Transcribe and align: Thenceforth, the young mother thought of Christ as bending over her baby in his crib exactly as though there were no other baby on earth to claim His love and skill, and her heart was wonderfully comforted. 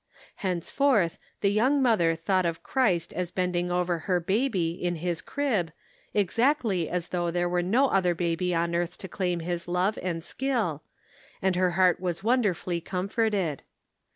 Thenceforth, 0.41 1.19
the 1.41 1.51
young 1.51 1.79
mother 1.79 2.15
thought 2.15 2.43
of 2.47 2.63
Christ 2.63 3.13
as 3.13 3.29
bending 3.29 3.69
over 3.71 3.99
her 4.09 4.19
baby 4.19 4.71
in 4.71 4.95
his 4.95 5.21
crib 5.21 5.71
exactly 6.15 6.89
as 6.89 7.09
though 7.09 7.29
there 7.29 7.47
were 7.47 7.61
no 7.61 7.85
other 7.87 8.15
baby 8.15 8.51
on 8.55 8.73
earth 8.73 8.97
to 8.97 9.07
claim 9.07 9.41
His 9.41 9.67
love 9.67 9.99
and 10.01 10.23
skill, 10.23 10.81
and 11.39 11.55
her 11.55 11.73
heart 11.77 11.99
was 11.99 12.23
wonderfully 12.23 12.81
comforted. 12.81 13.61